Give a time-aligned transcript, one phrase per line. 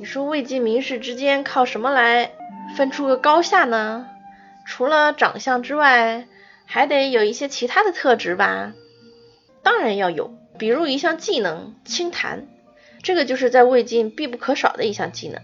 [0.00, 2.32] 你说魏晋名士之间靠什么来
[2.74, 4.08] 分出个高下呢？
[4.66, 6.26] 除了长相之外，
[6.64, 8.72] 还得有一些其他的特质吧？
[9.62, 12.48] 当然要有，比如一项技能清谈，
[13.02, 15.42] 这个就是在魏晋必不可少的一项技能。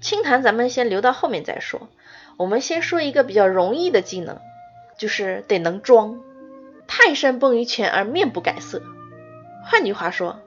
[0.00, 1.90] 清谈咱们先留到后面再说，
[2.38, 4.40] 我们先说一个比较容易的技能，
[4.96, 6.18] 就是得能装，
[6.86, 8.80] 泰山崩于前而面不改色。
[9.66, 10.40] 换句话说，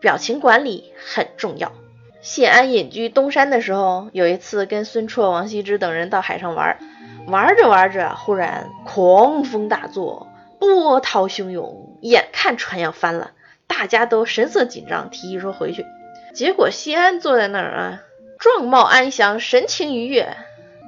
[0.00, 1.70] 表情管理很重要。
[2.22, 6.78] 谢安隐居东山的时候，有一次跟孙绰、王羲之等人到海上玩，
[7.26, 13.30] 玩着玩着，忽然狂风大作，波涛汹涌，眼看船要翻了，
[13.66, 15.86] 大家都神色紧张，提议说回去。
[16.34, 18.02] 结果谢安坐在那儿啊，
[18.38, 20.36] 状貌安详，神情愉悦，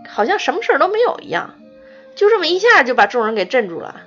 [0.08, 1.54] 好像什么事儿都没有一样，
[2.14, 4.02] 就这么一下就把众人给镇住了。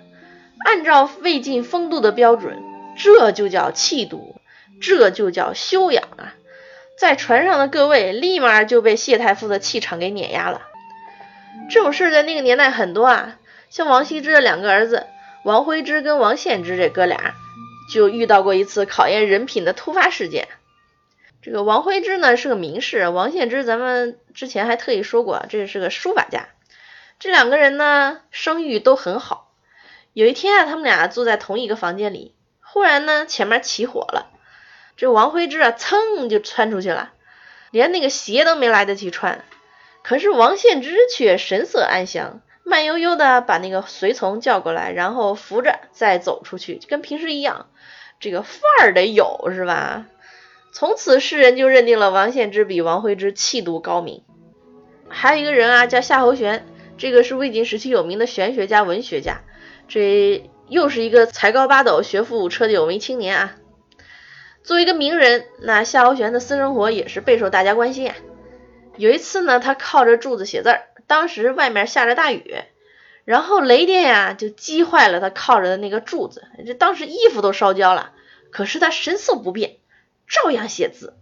[0.64, 2.58] 按照魏晋风度的标准，
[2.96, 4.36] 这就叫气度，
[4.80, 6.36] 这就叫修养啊！
[6.98, 10.62] 在船上的各位立马就被谢太傅的气场给碾压了。
[11.70, 13.38] 这种事在那个年代很多啊，
[13.70, 15.08] 像王羲之的两个儿子
[15.44, 17.36] 王徽之跟王献之这哥俩，
[17.92, 20.48] 就遇到过一次考验人品的突发事件。
[21.42, 26.48] 这个王徽之呢是个名士，王献之咱们之前还特意说过，这是个书法家。
[27.20, 29.52] 这两个人呢声誉都很好。
[30.14, 34.32] 有一天啊，他们俩坐在同一个房间里，忽然呢前面起火了。
[34.98, 37.12] 这王徽之啊，噌就窜出去了，
[37.72, 39.44] 连那个鞋都没来得及穿。
[40.04, 47.68] 可是王献之却神色安详，慢悠悠的把那个随从叫过来，然后扶着再走出去，跟平时一样。
[48.20, 50.06] 这个范儿得有是吧？
[50.72, 54.24] 从此世人就认定了王献之比王徽之气度高明。
[55.10, 56.66] 还有一个人啊，叫夏侯玄，
[56.98, 59.42] 这个是魏晋时期有名的玄学家、文学家，
[59.88, 63.56] 这又是一个才高八斗、学富五车的有为青年啊。
[64.66, 68.16] 作为一个名人，那夏侯玄的私生活也是备受大家关心啊。
[68.98, 72.56] 有一次呢，他靠着柱子写字儿，当时外面下着大雨，
[73.26, 78.14] 然后雷电呀就击坏了他靠着的那个柱子，这当时衣服都烧焦了，
[78.50, 79.78] 可是他神色不变，
[80.28, 81.14] 照样写字。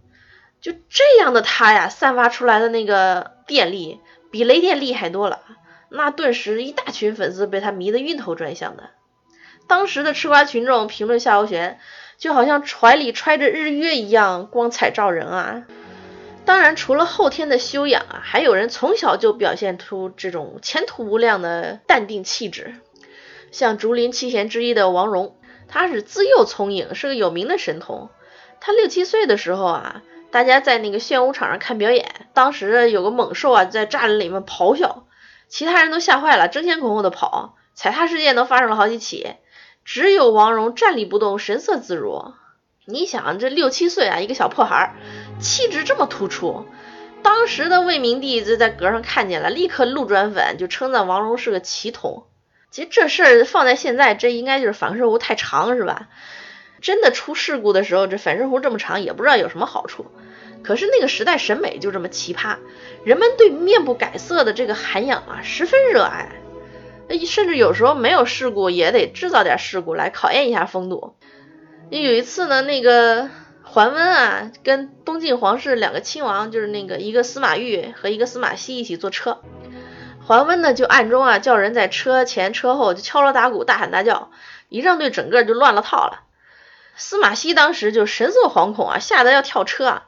[0.61, 3.99] 就这样的他呀，散发出来的那个电力
[4.31, 5.41] 比雷电厉害多了，
[5.89, 8.91] 那顿时一大群粉丝被他迷得晕头转向的。
[9.67, 11.79] 当时的吃瓜群众评论夏侯玄。
[12.15, 15.63] 就好像怀里揣着日月一样光彩照人啊！
[16.45, 22.75] 当然，除了后天的修养啊，还有人从小就表现出这种前途无量的淡定气质。
[23.51, 25.35] 像竹林七贤之一的王戎，
[25.67, 28.09] 他是自幼聪颖，是个有名的神童。
[28.61, 35.07] 他六七岁的时候啊，大家在那个炫舞场上看表演，当时有个猛兽啊在栅栏里面咆哮，
[35.49, 39.35] 其他人都吓坏了，争先恐后的跑，踩踏事件都发生了好几起。
[39.85, 42.33] 只有王戎站立不动，神色自如。
[42.85, 44.95] 你想，这六七岁啊，一个小破孩，
[45.39, 46.65] 气质这么突出。
[47.21, 52.25] 当时的魏明帝就在阁上看见了，立刻路转粉，就称赞王戎是个奇童。
[52.71, 56.09] 其实这事儿放在现在，这应该就是反射弧太长，是吧？
[56.81, 60.05] 真的出事故的时候，这反射弧这么长，也不知道有什么好处。
[60.63, 62.57] 可是那个时代审美就这么奇葩，
[63.05, 66.42] 人们对面不改色的这个涵养啊，十分热爱。
[67.19, 71.15] 甚至有时候没有事故，也得制造点事故来考验一下风度。
[71.89, 73.29] 有一次呢，那个
[73.61, 79.41] 桓温啊，跟东晋皇室两个亲王，就是那个一个司马懿和一个司马熙一起坐车。
[80.25, 84.31] 桓温呢就暗中啊叫人在车前车后就敲锣打鼓、大喊大叫，
[84.69, 86.21] 仪仗队整个就乱了套了。
[86.95, 90.05] 司马熙当时就神色惶恐啊，吓得要跳车啊。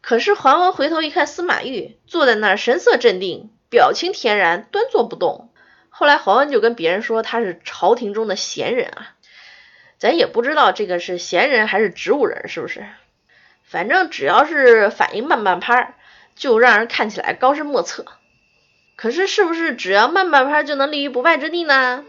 [0.00, 5.50] 可是桓温回头一看，司马懿坐在那儿，神色镇定，表情恬然，端坐不动。
[5.98, 9.14] 后来桓温就跟别人说他是朝廷中的贤人啊，
[9.96, 12.84] 咱也不知道这个是贤人还是植物人，是不是？
[13.64, 15.94] 反正只要是反应慢半拍，
[16.34, 18.04] 就让人看起来高深莫测。
[18.94, 22.04] 可是是不是只要慢半拍就能立于不败之地呢？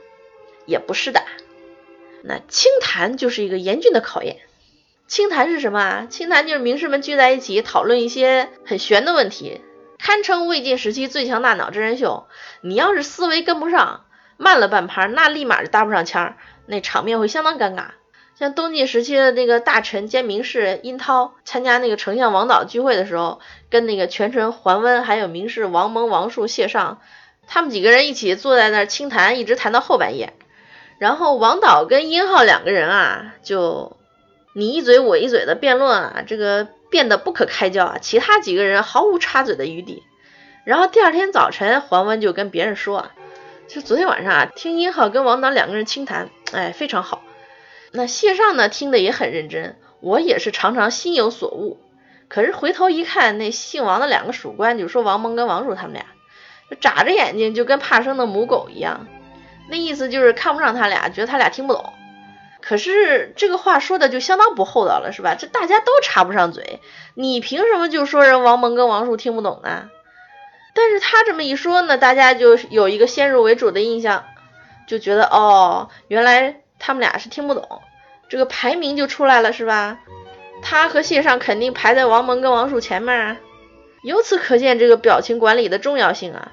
[0.65, 1.23] 也不是的。
[2.23, 4.35] 那清谈就是一个严峻的考验。
[5.07, 6.07] 清谈是什么啊？
[6.09, 9.61] 清谈就是名士们聚在一起讨论一些很玄的问题。
[9.99, 12.27] 堪称魏晋时期最强大脑真人秀。
[12.61, 14.05] 你要是思维跟不上，
[14.37, 16.35] 慢了半拍，那立马就搭不上腔，
[16.65, 17.87] 那场面会相当尴尬。
[18.37, 23.39] 像东晋时期的那个大臣兼名士殷涛参加那个丞相王导聚会的时候，
[23.69, 27.01] 跟那个权臣桓温还有名士王蒙、王述、谢尚，
[27.47, 30.33] 他们几个人一起坐在那儿清谈，一直谈到后半夜。
[30.99, 33.97] 然后王导跟殷浩两个人啊，就
[34.53, 36.67] 你一嘴我一嘴的辩论啊，这个。
[36.89, 37.97] 变得不可开交啊！
[38.01, 40.03] 其他几个人毫无插嘴的余地。
[40.65, 43.11] 然后第二天早晨，桓温就跟别人说啊，
[43.67, 47.23] 就昨天晚上啊，听殷浩跟王导两个人倾谈，哎，非常好。
[47.91, 51.79] 那谢尚呢，听的也很认真，我也是常常心有所悟。
[52.27, 56.05] 可是回头一看，那姓王的两个属官就说王蒙跟王叔他们俩，
[56.81, 59.07] 眨着眼睛就跟怕生的母狗一样，
[59.69, 61.93] 那意思就是看不上他俩，觉得他俩听不懂。
[62.61, 65.35] 可是这个话说的就相当不厚道了，是吧？
[65.35, 66.81] 这大家都插不上嘴，
[67.15, 69.89] 你凭什么就说人王蒙跟王叔听不懂呢？
[70.73, 74.25] 但是他这么一说呢，大家就有一个先入为主的印象，
[74.87, 77.81] 就觉得哦，原来他们俩是听不懂，
[78.29, 79.99] 这个排名就出来了，是吧？
[80.61, 83.37] 他和谢尚肯定排在王蒙跟王叔前面啊，
[84.03, 86.51] 由此可见这个表情管理的重要性啊。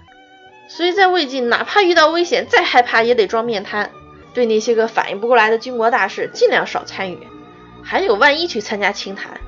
[0.68, 3.90] 所以在魏晋，哪怕遇到危险，再害怕也得装面瘫。
[4.34, 7.18] 对那些个反应不过来的军国大事，尽量少参与。
[7.82, 9.40] 还有，万一去参加清谈，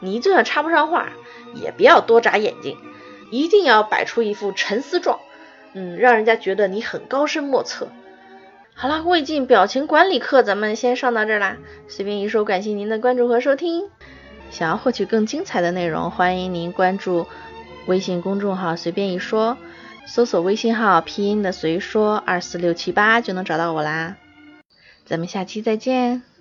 [0.00, 1.08] 你就算插不上话，
[1.54, 2.76] 也不要多眨眼睛，
[3.30, 5.20] 一定要摆出一副沉思状，
[5.72, 7.88] 嗯，让人家觉得你很高深莫测。
[8.74, 11.56] 好了，魏晋表情管理课咱们先上到这儿啦。
[11.86, 13.88] 随便一说，感谢您的关注和收听。
[14.50, 17.26] 想要获取更精彩的内容，欢迎您关注
[17.86, 19.56] 微信公众号“随便一说”，
[20.06, 24.16] 搜索微信号拼音的“随说二四六七八”就能找到我啦。
[25.04, 26.33] 咱们下期再见。